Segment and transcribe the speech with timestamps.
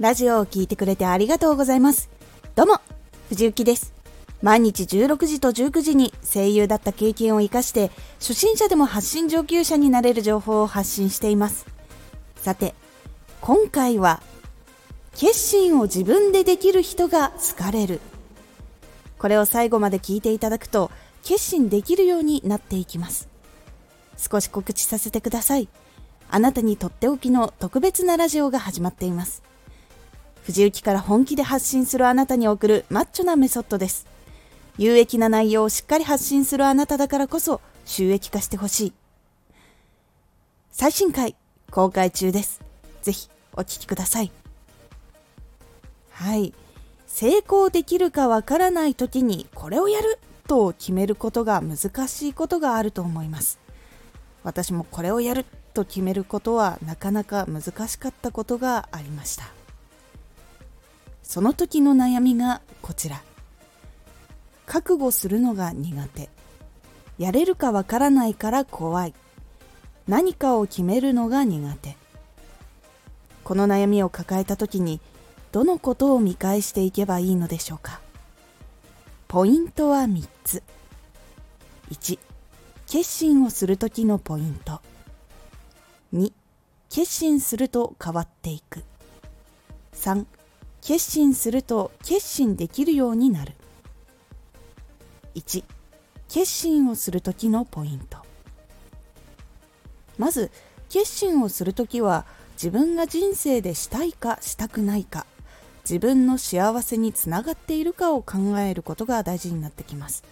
[0.00, 2.08] ラジオを聴いてくれてありがとうございます。
[2.54, 2.80] どうも、
[3.30, 3.92] 藤幸です。
[4.42, 7.90] 毎日16時と19時に声優だった経験を活かして、
[8.20, 11.66] 初心者でも発信上級者になれる情報を発信しています。
[12.36, 12.76] さて、
[13.40, 14.22] 今回は、
[15.16, 18.00] 決心を自分でできる人が好かれる。
[19.18, 20.92] これを最後まで聞いていただくと、
[21.24, 23.28] 決心できるようになっていきます。
[24.16, 25.68] 少し告知させてください。
[26.30, 29.42] あなたにとっておきの特別なラジオが始まっています。
[30.48, 34.06] 藤雪から本気で発信するあなたに送るマッチョなメソッドです。
[34.78, 38.92] 有益な内容をしっかり発信するあなただからこそ収益化してほしい。
[40.70, 41.36] 最新回
[41.70, 42.62] 公開中です。
[43.02, 44.32] ぜひお聴きください。
[46.12, 46.54] はい。
[47.06, 53.58] 成功できるかわからない時にこれをやると決めることが難しいことがあると思います。
[54.44, 59.57] 私もこれをやると決めることはなかなか難しかったことがありました。
[61.28, 63.22] その時の悩みがこちら。
[64.64, 66.30] 覚悟するのが苦手。
[67.18, 69.14] やれるかわからないから怖い。
[70.06, 71.98] 何かを決めるのが苦手。
[73.44, 75.02] この悩みを抱えた時に
[75.52, 78.00] どのことを見返していけばいいのでしょうか。
[79.28, 80.62] ポイントは3つ。
[81.90, 82.18] 1
[82.86, 84.80] 決心をする時のポイント。
[86.14, 86.32] 2
[86.88, 88.82] 決心すると変わっていく。
[89.92, 90.24] 3
[90.80, 93.54] 決心すると決心できるようになる。
[95.34, 95.64] 1
[96.28, 98.18] 決心をする時のポイント。
[100.18, 100.50] まず
[100.88, 105.26] 決心をする時は自分が人生でしたいかしたくないか
[105.88, 110.22] 自分の幸せにつながっているかを考えることが大事になってきます。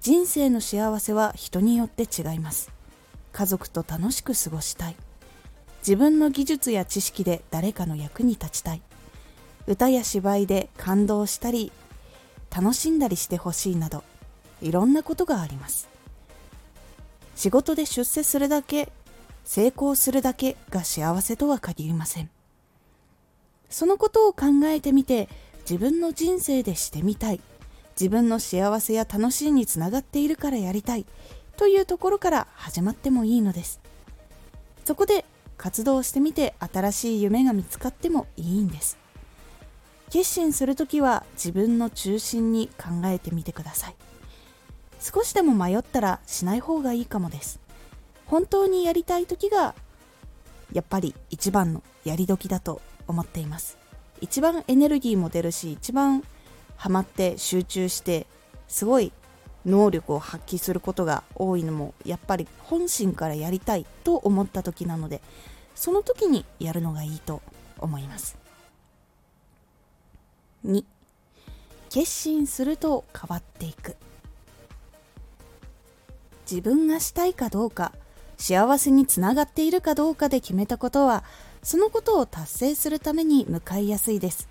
[0.00, 2.70] 人生の幸せは人によって違います。
[3.32, 4.96] 家族と楽しく過ごしたい。
[5.80, 8.82] 自分の技術や知識で誰かの役に立ちたい。
[9.70, 11.70] 歌や芝居で感動したり
[12.50, 14.02] 楽しんだりしてほしいなど
[14.60, 15.88] いろんなことがあります。
[17.36, 18.90] 仕事で出世するだけ
[19.44, 22.28] 成功するだけが幸せとは限りません。
[23.68, 25.28] そのことを考えてみて
[25.60, 27.40] 自分の人生でしてみたい
[27.92, 31.06] 自分の幸せや楽しいにつながっているからやりたい
[31.56, 33.80] というところから始まってもいいのです。
[34.84, 35.24] そこで
[35.56, 38.98] 活動してみて新しい夢が見つかってもいいんです。
[40.10, 43.96] 決心するときは自分の中心に考えてみてください。
[45.00, 47.60] 少しでも迷ったらしない方がいいかもです。
[48.26, 49.74] 本当にやりたい時が
[50.72, 53.78] やっぱり一番のやり時だと思っています。
[54.20, 56.22] 一番エネルギーも出るし一番
[56.76, 58.26] ハマって集中して
[58.68, 59.12] すごい
[59.64, 65.20] 能力を発揮することが多いのもやっぱり本心からやりたいと思った時なので
[65.74, 67.42] その時にやるのがいいと
[67.78, 68.39] 思います。
[70.64, 70.84] 2
[71.88, 73.96] 決心すると変わっていく。
[76.50, 77.92] 自分がしたいかどうか
[78.36, 81.22] 幸せにつながっているかどうかで決めたことは
[81.62, 84.48] そのことを達成するために向かいやすいです。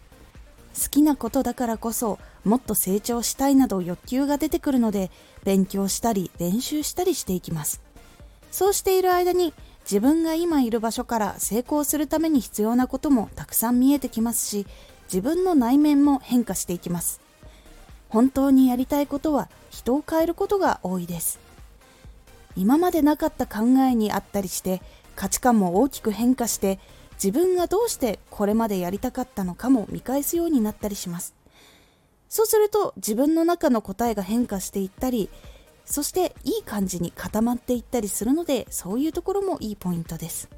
[0.82, 5.12] 好きなことだからこそもっと成長したいなど欲求が出てくるので
[5.44, 7.82] 勉強したり練習したりしていきます。
[8.52, 9.54] そうしている間に
[9.84, 14.68] 自分が今いる場所から成功するために必要なこともたくさん見えてきますし
[15.12, 17.20] 自分の内面も変化していきます。
[18.10, 21.40] 本当にやりたいことは人を変えることが多いです。
[22.56, 24.82] 今までなかった考えにあったりして
[25.16, 26.80] 価値観も大きく変化して
[27.14, 31.36] 自分がどうしてこれまでやりたかったのかも見返すようになったりします。
[32.30, 35.30] そうすると自分の中の答えが変化していったり
[35.86, 40.50] そしていい感じに固まっていったりするのでそういうところもいいポイントです。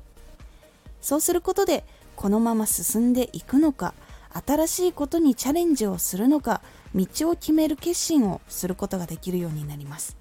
[1.02, 1.84] そうすることで
[2.16, 3.94] このまま進んでいくのか
[4.34, 6.62] 新しいことにチャレンジをするのか
[6.96, 10.18] 道を決める決心をすることができるようになります。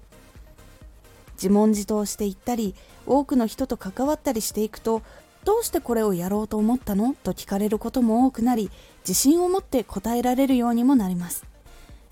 [1.35, 2.75] 自問自答していったり
[3.07, 5.01] 多くの人と関わったりしていくと
[5.43, 7.15] どうしてこれをやろうと思ったの？
[7.15, 8.69] と聞かれることも多くなり
[8.99, 11.45] 自信を持って答えられるようにもなります。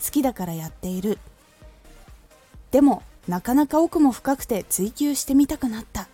[0.03, 1.19] 好きだからやっている。
[2.71, 6.07] でもなかなか奥も深くて追求してみたくなった。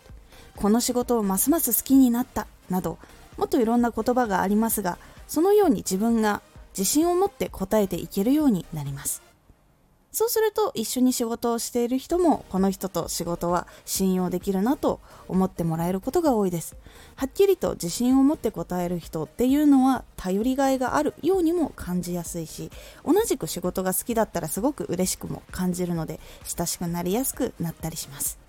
[0.57, 2.47] この仕事をますます好きになった。
[2.69, 2.97] など
[3.37, 4.97] もっといろんな言葉がありますが
[5.27, 6.41] そのように自分が
[6.77, 9.25] 自信を持って答えていけるようになります。
[10.15, 16.77] そうすると一緒に仕事をしている人もこの人と仕事は信用できるなと思ってもらえることが多いです。
[17.17, 22.71] はっきりと自信を持って答える人っていうのは頼りがいがあるようにも感じやすいし
[23.03, 28.44] 同じく仕事が好きだったらすごく嬉しくも感じるので親しくなりやすくなったりします。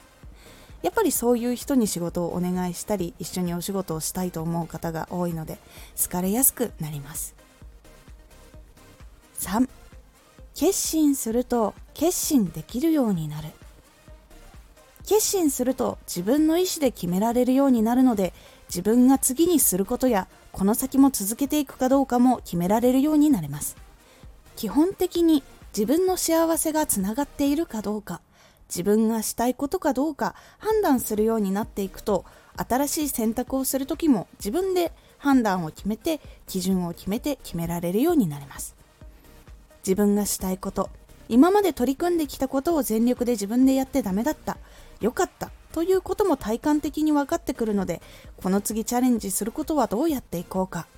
[0.82, 5.58] やっぱりそういう人に仕事をお願いしたり一緒にお仕事をしたいと思う方が多いので
[6.00, 7.34] 好かれやすくなります。
[9.40, 9.69] 3
[10.55, 13.49] 決心すると決心できるようになる
[15.06, 18.02] 決心すると自分の意思で決められるようになる。
[18.02, 18.32] ので
[18.69, 23.76] 自分が次にすることやこの先も続けていくかどうかも決められるようになれます。
[24.56, 25.43] 基本的に
[25.76, 28.23] 自分の幸せがつながっているかどうか
[28.68, 32.24] 自分がしたいことかどうか判断するようになっていくと
[32.56, 38.76] 新しい選択をする時も自分で判断を決めて基準を決めて決められるようになります。
[39.86, 40.90] 自分がしたいこと
[41.28, 44.58] 今まで取り組んできたことを全力で自分でやってダメだった
[45.00, 48.02] 良かったということも体感的に分かってくるので
[48.42, 50.88] この次チャレンジすることはどうやっていこうか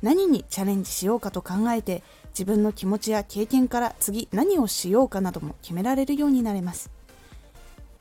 [0.00, 6.90] 何にチャレンジしようかと考えて自分の気持ちや経験から次何をしようかなども決められるようになれます。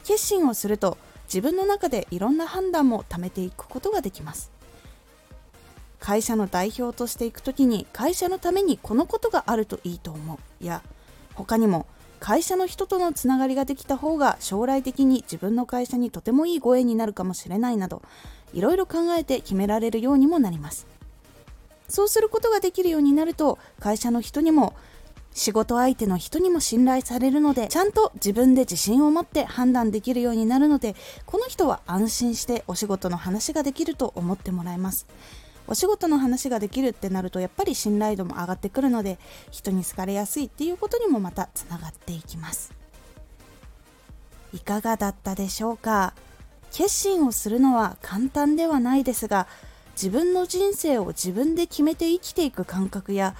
[0.04, 4.52] 決心をすると自分の中でいろんな判断も貯めていくことができます。
[6.00, 10.66] 会社の代表としていく時に会社のためにこのことがあるといいと思う。
[10.66, 10.82] や
[11.36, 11.86] 他にも
[12.20, 18.02] 会社の人とのつながりができた方が将来的に自分の会社にとてもいいご縁になるかもしれないなど
[18.54, 20.86] いろいろ考えて決められるようにもなります。
[21.88, 24.74] そうすることができるようになると会社の人にも
[25.34, 30.96] 仕事相手の人にも信頼されるのでちゃんと自分で自信を持って判断できるようになるので
[31.26, 35.08] この人は安心してお仕事の話ができると思ってもらえます。
[35.68, 39.20] お仕事の話ができるってなるとやっぱり信頼度も上がってくるので
[39.52, 42.74] 人に好かれやすいっていうことにもまたつながっていきます。
[44.54, 46.14] いかがだったでしょうか？
[46.72, 49.48] 決心をするのは簡単ではないですが
[49.96, 53.36] 自分の人生を自分で決めて生きていく感覚や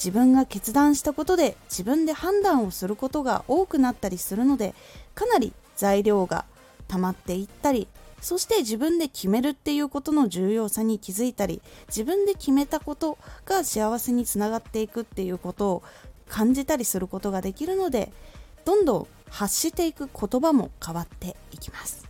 [0.00, 4.74] 自分が決断したことで自分で判断をすることが多くなったりするので
[5.14, 6.46] かなり材料が
[6.88, 7.86] 溜まっていったり
[8.22, 15.82] そして自分で決めるっていうことの重要さに気づいたり自分で決めたことが幸せにつながっていくっていうことを
[16.28, 18.10] 感じたりすることができるので
[18.64, 22.08] どんどん発していく言葉も変わっていきます。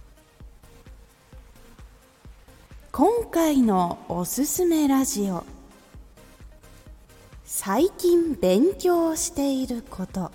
[2.93, 5.60] 今回のおすすめラジオ。
[7.53, 10.31] 最近勉強していること。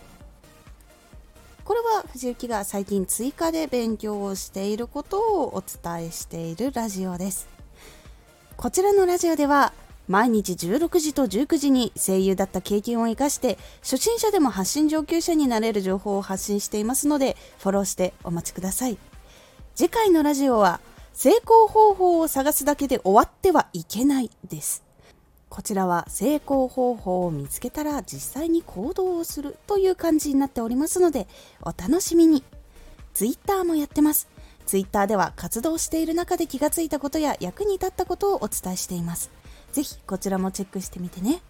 [1.63, 7.47] これは藤幸が最近追加で勉強をしていることをお伝えしているラジオです。
[8.57, 9.71] こちらのラジオでは
[10.09, 18.97] 毎日16時と19時に声優だった経験を生かして初心者でも発信上級者になれる情報を発信していますのでフォローしてお待ちください。
[19.73, 20.81] 次回のラジオは
[21.13, 24.84] 成功方法を探すだけで終わってはいけないです。
[25.55, 31.27] こちらは成功方法を見つけたら実際に行動をするという感じになっておりますので
[31.61, 32.43] お楽しみに。
[33.13, 34.27] Twitter もやってます。
[34.65, 39.31] Twitter では活動している中で気がついたことや役に立ったことをお伝えしています。
[39.71, 41.41] ぜひこちらもチェックしてみてね。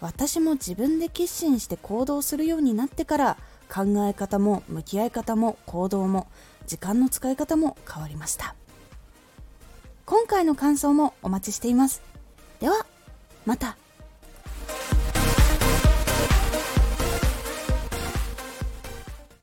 [0.00, 3.36] 私も自分で決心して行動するようになってから
[3.68, 6.28] 考え方も向き合い方も行動も
[6.68, 8.54] 時間の使い方も変わりました。
[10.06, 12.00] 今回の感想もお待ちしています。
[12.60, 12.86] では
[13.44, 13.76] また。